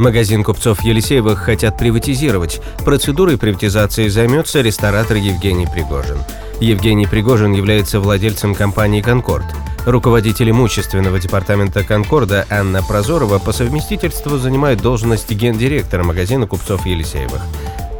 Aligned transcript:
Магазин 0.00 0.44
купцов 0.44 0.80
Елисеевых 0.80 1.40
хотят 1.40 1.76
приватизировать. 1.76 2.62
Процедурой 2.86 3.36
приватизации 3.36 4.08
займется 4.08 4.62
ресторатор 4.62 5.18
Евгений 5.18 5.66
Пригожин. 5.66 6.16
Евгений 6.58 7.06
Пригожин 7.06 7.52
является 7.52 8.00
владельцем 8.00 8.54
компании 8.54 9.02
«Конкорд». 9.02 9.44
Руководитель 9.84 10.52
имущественного 10.52 11.20
департамента 11.20 11.84
«Конкорда» 11.84 12.46
Анна 12.48 12.82
Прозорова 12.82 13.38
по 13.38 13.52
совместительству 13.52 14.38
занимает 14.38 14.80
должность 14.80 15.30
гендиректора 15.30 16.02
магазина 16.02 16.46
купцов 16.46 16.86
Елисеевых. 16.86 17.42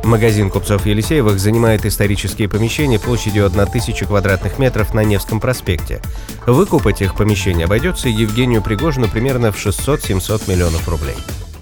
Магазин 0.02 0.48
купцов 0.48 0.87
Елисеевых 0.87 1.38
занимает 1.38 1.85
исторические 1.85 2.48
помещения 2.48 2.98
площадью 2.98 3.45
1000 3.45 4.07
квадратных 4.07 4.59
метров 4.59 4.95
на 4.95 5.05
Невском 5.05 5.38
проспекте. 5.38 6.01
Выкуп 6.46 6.87
этих 6.87 7.15
помещений 7.15 7.66
обойдется 7.66 8.09
Евгению 8.09 8.62
Пригожину 8.62 9.07
примерно 9.07 9.52
в 9.52 9.57
600-700 9.57 10.48
миллионов 10.51 10.88
рублей. 10.88 11.16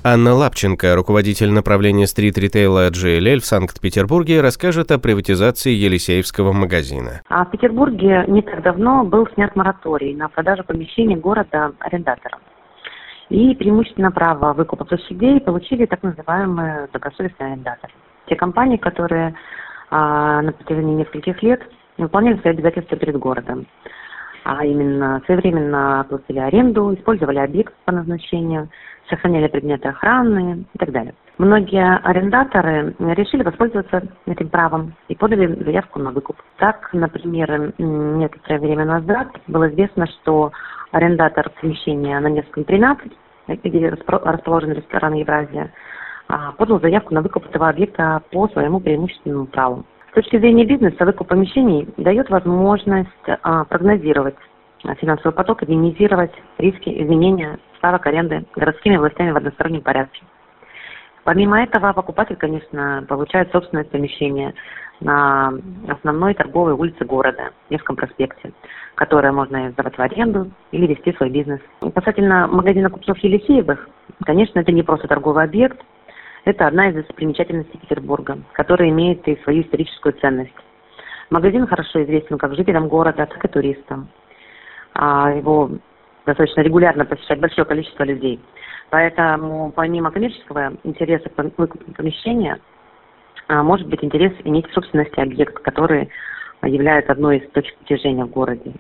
Анна 0.05 0.33
Лапченко, 0.33 0.95
руководитель 0.95 1.51
направления 1.51 2.07
стрит-ритейла 2.07 2.89
GLL 2.91 3.41
в 3.41 3.45
Санкт-Петербурге, 3.45 4.41
расскажет 4.41 4.93
о 4.93 4.99
приватизации 4.99 5.73
Елисеевского 5.73 6.53
магазина. 6.53 7.23
А 7.29 7.45
в 7.45 7.51
Петербурге 7.51 8.25
не 8.29 8.43
так 8.43 8.63
давно 8.63 9.05
был 9.05 9.27
снят 9.35 9.55
мораторий 9.57 10.15
на 10.15 10.29
продажу 10.29 10.63
помещений 10.63 11.17
города 11.17 11.73
арендаторам. 11.81 12.39
И 13.29 13.55
преимущественно 13.57 14.13
право 14.13 14.53
выкупа 14.53 14.85
площадей 14.85 15.41
получили 15.41 15.85
так 15.85 16.03
называемые 16.05 16.89
добросовестные 16.93 17.53
арендаторы. 17.53 17.93
Те 18.29 18.37
компании, 18.37 18.77
которые 18.77 19.35
а, 19.91 20.43
на 20.43 20.53
протяжении 20.53 20.95
нескольких 20.95 21.43
лет 21.43 21.61
выполняли 21.99 22.39
свои 22.39 22.53
обязательства 22.53 22.97
перед 22.97 23.17
городом 23.17 23.67
а 24.49 24.65
именно 24.65 25.21
своевременно 25.27 26.07
платили 26.09 26.39
аренду, 26.39 26.95
использовали 26.95 27.39
объект 27.39 27.75
по 27.85 27.93
назначению, 27.93 28.71
сохраняли 29.11 29.47
предметы 29.49 29.89
охраны 29.89 30.65
и 30.73 30.79
так 30.79 30.91
далее. 30.91 31.15
Многие 31.37 31.99
арендаторы 31.99 32.95
решили 32.99 33.43
воспользоваться 33.43 34.05
этим 34.25 34.49
правом 34.49 34.95
и 35.09 35.15
подали 35.15 35.63
заявку 35.63 35.99
на 35.99 36.13
выкуп. 36.13 36.37
Так, 36.57 36.89
например, 36.95 37.75
некоторое 37.77 38.59
время 38.59 38.87
назад 38.87 39.29
было 39.49 39.69
известно, 39.69 40.07
что 40.07 40.53
арендатор 40.93 41.51
помещения 41.61 42.19
на 42.19 42.29
Невском 42.29 42.65
13, 42.65 43.13
где 43.65 43.91
расположен 44.07 44.73
ресторан 44.73 45.13
«Евразия», 45.13 45.75
а, 46.29 46.53
подал 46.53 46.81
заявку 46.81 47.13
на 47.13 47.21
выкуп 47.21 47.45
этого 47.51 47.69
объекта 47.69 48.23
по 48.31 48.49
своему 48.49 48.81
преимущественному 48.81 49.45
праву. 49.45 49.85
Точки 50.19 50.37
зрения 50.37 50.65
бизнеса, 50.65 51.05
выкуп 51.05 51.29
помещений 51.29 51.89
дает 51.97 52.29
возможность 52.29 53.09
а, 53.43 53.63
прогнозировать 53.63 54.35
финансовый 55.01 55.33
поток 55.33 55.63
и 55.63 55.67
минимизировать 55.67 56.33
риски 56.59 56.89
изменения 57.05 57.61
ставок 57.77 58.05
аренды 58.05 58.45
городскими 58.57 58.97
властями 58.97 59.31
в 59.31 59.37
одностороннем 59.37 59.81
порядке. 59.81 60.25
Помимо 61.23 61.63
этого, 61.63 61.93
покупатель, 61.93 62.35
конечно, 62.35 63.05
получает 63.09 63.53
собственное 63.53 63.85
помещение 63.85 64.55
на 64.99 65.53
основной 65.87 66.35
торговой 66.35 66.73
улице 66.73 67.05
города, 67.05 67.51
Невском 67.71 67.95
проспекте, 67.95 68.51
которое 68.97 69.31
можно 69.31 69.71
сдавать 69.71 69.97
в 69.97 70.03
аренду 70.03 70.51
или 70.73 70.89
вести 70.89 71.13
свой 71.13 71.31
бизнес. 71.31 71.61
И 71.81 71.93
касательно 71.93 72.49
магазина 72.49 72.91
купцов 72.91 73.19
Елисеевых, 73.19 73.89
конечно, 74.27 74.59
это 74.59 74.73
не 74.73 74.83
просто 74.83 75.07
торговый 75.07 75.45
объект, 75.45 75.79
это 76.49 76.67
одна 76.67 76.89
из 76.89 76.95
достопримечательностей 76.95 77.79
Петербурга, 77.79 78.39
которая 78.53 78.89
имеет 78.89 79.27
и 79.29 79.41
свою 79.43 79.63
историческую 79.63 80.15
ценность. 80.15 80.55
Магазин 81.31 81.67
хорошо 81.67 82.03
известен 82.05 82.39
как 82.39 82.55
жителям 82.55 82.89
города, 82.89 83.27
так 83.27 83.45
и 83.45 83.49
туристам. 83.49 84.09
А 84.95 85.31
его 85.31 85.71
достаточно 86.25 86.63
регулярно 86.63 87.05
посещает 87.05 87.41
большое 87.41 87.67
количество 87.67 88.05
людей. 88.05 88.41
Поэтому 88.91 89.73
помимо 89.73 90.11
коммерческого 90.11 90.73
интереса 90.85 91.29
к 91.29 91.59
выкупу 91.59 91.93
помещения, 91.93 92.59
а, 93.49 93.63
может 93.63 93.87
быть 93.87 94.03
интерес 94.03 94.33
иметь 94.45 94.69
в 94.71 94.73
собственности 94.73 95.21
объект, 95.21 95.59
который 95.59 96.09
является 96.63 97.13
одной 97.13 97.39
из 97.39 97.51
точек 97.51 97.77
притяжения 97.79 98.25
в 98.25 98.31
городе. 98.31 98.73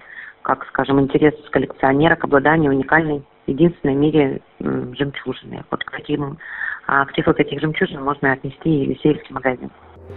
Как, 0.43 0.67
скажем, 0.69 0.99
интерес 1.01 1.35
коллекционера 1.51 2.17
к 2.17 2.25
обладанию 2.25 2.73
уникальной, 2.73 3.23
единственной 3.47 3.95
в 3.95 3.99
мире 3.99 4.41
жемчужины. 4.59 5.65
Вот 5.71 5.85
к 5.85 5.91
таким 5.91 6.39
а 6.89 7.05
к 7.05 7.13
числу 7.13 7.35
таких 7.35 7.61
жемчужин 7.61 8.03
можно 8.03 8.33
отнести 8.33 8.69
и 8.69 8.85
Елисеевский 8.85 9.33
магазин. 9.35 9.71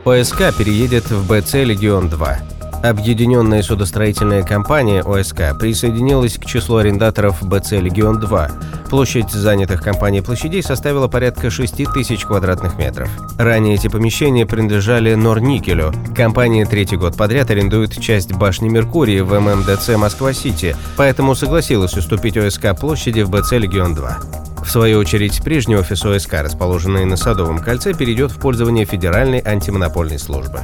ОСК 0.05 0.57
переедет 0.57 1.11
в 1.11 1.27
БЦ 1.27 1.65
«Легион-2». 1.65 2.61
Объединенная 2.81 3.61
судостроительная 3.61 4.41
компания 4.41 5.03
ОСК 5.03 5.55
присоединилась 5.59 6.37
к 6.37 6.45
числу 6.45 6.77
арендаторов 6.77 7.43
БЦ 7.43 7.73
«Легион-2». 7.73 8.89
Площадь 8.89 9.29
занятых 9.29 9.83
компанией 9.83 10.23
площадей 10.23 10.63
составила 10.63 11.07
порядка 11.07 11.51
6 11.51 11.93
тысяч 11.93 12.25
квадратных 12.25 12.79
метров. 12.79 13.09
Ранее 13.37 13.75
эти 13.75 13.87
помещения 13.89 14.45
принадлежали 14.45 15.13
Норникелю. 15.13 15.91
Компания 16.15 16.65
третий 16.65 16.95
год 16.95 17.15
подряд 17.17 17.51
арендует 17.51 17.99
часть 17.99 18.33
башни 18.33 18.69
Меркурий 18.69 19.21
в 19.21 19.37
ММДЦ 19.37 19.97
Москва-Сити, 19.97 20.75
поэтому 20.97 21.35
согласилась 21.35 21.95
уступить 21.95 22.37
ОСК 22.37 22.79
площади 22.79 23.21
в 23.21 23.29
БЦ 23.29 23.51
«Легион-2». 23.53 24.41
В 24.63 24.69
свою 24.69 24.99
очередь, 24.99 25.41
прежний 25.44 25.75
офис 25.75 26.05
ОСК, 26.05 26.33
расположенный 26.35 27.05
на 27.05 27.17
Садовом 27.17 27.59
кольце, 27.59 27.94
перейдет 27.94 28.31
в 28.31 28.39
пользование 28.39 28.85
Федеральной 28.85 29.41
антимонопольной 29.44 30.19
службы. 30.19 30.61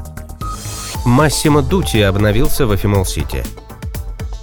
Massimo 1.05 1.61
Dutti 1.61 1.97
обновился 1.97 2.67
в 2.67 2.75
Афимолл 2.75 3.15
Сити. 3.15 3.43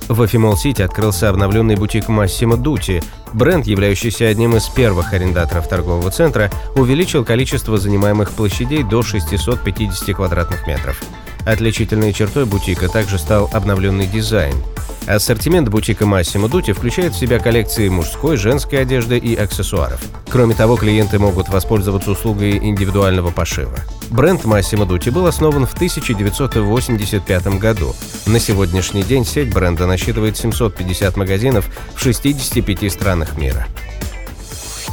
В 0.09 0.25
Афимолл 0.25 0.62
Сити 0.62 0.83
открылся 0.83 1.31
обновленный 1.31 1.77
бутик 1.77 2.09
Massimo 2.09 2.57
Dutti. 2.57 3.03
Бренд, 3.33 3.67
являющийся 3.67 4.27
одним 4.27 4.57
из 4.57 4.69
первых 4.69 5.13
арендаторов 5.13 5.69
торгового 5.69 6.11
центра, 6.11 6.51
увеличил 6.75 7.25
количество 7.25 7.79
занимаемых 7.79 8.33
площадей 8.33 8.83
до 8.83 9.03
650 9.03 10.15
квадратных 10.15 10.67
метров. 10.67 11.03
Отличительной 11.47 12.13
чертой 12.13 12.45
бутика 12.45 12.89
также 12.89 13.19
стал 13.19 13.49
обновленный 13.53 14.07
дизайн– 14.07 14.55
Ассортимент 15.07 15.69
бутика 15.69 16.05
Massimo 16.05 16.49
Dutti 16.49 16.73
включает 16.73 17.13
в 17.13 17.19
себя 17.19 17.39
коллекции 17.39 17.89
мужской, 17.89 18.39
женской 18.39 18.81
одежды 18.81 19.19
и 19.19 19.35
аксессуаров. 19.37 20.01
Кроме 20.31 20.55
того, 20.55 20.77
клиенты 20.77 21.19
могут 21.19 21.51
воспользоваться 21.51 22.11
услугой 22.11 22.57
индивидуального 22.57 23.31
пошива. 23.31 23.79
Бренд 24.11 24.45
Massimo 24.45 24.87
Dutti 24.87 25.11
был 25.11 25.27
основан 25.27 25.67
в 25.67 25.75
1985 25.75 27.47
году. 27.59 27.95
На 28.27 28.39
сегодняшний 28.39 29.03
день 29.03 29.27
сеть 29.27 29.53
бренда 29.53 29.87
насчитывает 29.87 30.39
750 30.39 31.17
магазинов 31.19 31.69
в 31.95 32.01
65 32.01 32.91
странах 32.91 33.37
мира. 33.37 33.67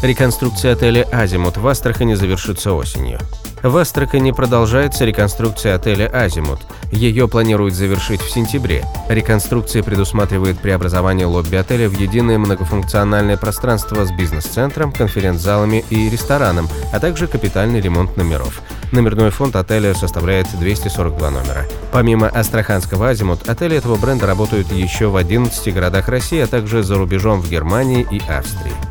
Реконструкция 0.01 0.73
отеля 0.73 1.07
«Азимут» 1.11 1.57
в 1.57 1.67
Астрахани 1.67 2.15
завершится 2.15 2.73
осенью. 2.73 3.19
В 3.61 3.77
Астрахани 3.77 4.31
продолжается 4.31 5.05
реконструкция 5.05 5.75
отеля 5.75 6.07
«Азимут». 6.07 6.59
Ее 6.91 7.27
планируют 7.27 7.73
завершить 7.73 8.21
в 8.21 8.29
сентябре. 8.29 8.85
Реконструкция 9.09 9.81
предусматривает 9.81 10.59
преобразование 10.59 11.25
лобби 11.25 11.55
отеля 11.55 11.87
в 11.87 11.97
единое 11.97 12.37
многофункциональное 12.37 13.37
пространство 13.37 14.05
с 14.05 14.11
бизнес-центром, 14.11 14.91
конференц-залами 14.91 15.85
и 15.89 16.09
рестораном, 16.09 16.67
а 16.91 16.99
также 16.99 17.27
капитальный 17.27 17.79
ремонт 17.79 18.17
номеров. 18.17 18.61
Номерной 18.91 19.29
фонд 19.29 19.55
отеля 19.55 19.93
составляет 19.93 20.47
242 20.59 21.29
номера. 21.29 21.65
Помимо 21.93 22.27
астраханского 22.27 23.09
«Азимут», 23.09 23.47
отели 23.47 23.77
этого 23.77 23.95
бренда 23.95 24.27
работают 24.27 24.71
еще 24.71 25.07
в 25.07 25.15
11 25.15 25.73
городах 25.73 26.09
России, 26.09 26.39
а 26.39 26.47
также 26.47 26.83
за 26.83 26.95
рубежом 26.95 27.39
в 27.39 27.49
Германии 27.49 28.05
и 28.11 28.19
Австрии. 28.29 28.90